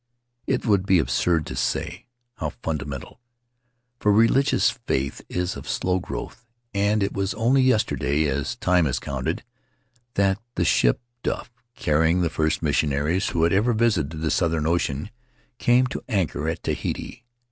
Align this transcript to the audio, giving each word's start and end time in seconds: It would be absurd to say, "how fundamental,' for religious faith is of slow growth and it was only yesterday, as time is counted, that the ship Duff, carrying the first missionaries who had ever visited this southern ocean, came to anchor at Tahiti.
It 0.47 0.65
would 0.65 0.87
be 0.87 0.97
absurd 0.97 1.45
to 1.45 1.55
say, 1.55 2.07
"how 2.37 2.53
fundamental,' 2.63 3.21
for 3.99 4.11
religious 4.11 4.71
faith 4.87 5.21
is 5.29 5.55
of 5.55 5.69
slow 5.69 5.99
growth 5.99 6.43
and 6.73 7.03
it 7.03 7.13
was 7.13 7.35
only 7.35 7.61
yesterday, 7.61 8.25
as 8.25 8.55
time 8.55 8.87
is 8.87 8.97
counted, 8.97 9.43
that 10.15 10.39
the 10.55 10.65
ship 10.65 11.01
Duff, 11.21 11.51
carrying 11.75 12.21
the 12.21 12.31
first 12.31 12.63
missionaries 12.63 13.29
who 13.29 13.43
had 13.43 13.53
ever 13.53 13.73
visited 13.73 14.21
this 14.23 14.33
southern 14.33 14.65
ocean, 14.65 15.11
came 15.59 15.85
to 15.85 16.01
anchor 16.09 16.49
at 16.49 16.63
Tahiti. 16.63 17.27